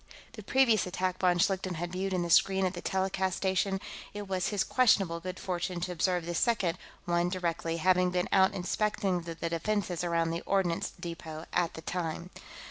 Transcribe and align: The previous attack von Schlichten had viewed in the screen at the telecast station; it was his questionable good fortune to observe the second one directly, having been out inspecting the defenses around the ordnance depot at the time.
The 0.33 0.41
previous 0.41 0.87
attack 0.87 1.19
von 1.19 1.37
Schlichten 1.37 1.75
had 1.75 1.91
viewed 1.91 2.11
in 2.11 2.23
the 2.23 2.31
screen 2.31 2.65
at 2.65 2.73
the 2.73 2.81
telecast 2.81 3.37
station; 3.37 3.79
it 4.15 4.27
was 4.27 4.47
his 4.47 4.63
questionable 4.63 5.19
good 5.19 5.39
fortune 5.39 5.79
to 5.81 5.91
observe 5.91 6.25
the 6.25 6.33
second 6.33 6.79
one 7.05 7.29
directly, 7.29 7.77
having 7.77 8.09
been 8.09 8.27
out 8.31 8.55
inspecting 8.55 9.21
the 9.21 9.35
defenses 9.35 10.03
around 10.03 10.31
the 10.31 10.41
ordnance 10.41 10.91
depot 10.99 11.45
at 11.53 11.75
the 11.75 11.81
time. 11.83 12.31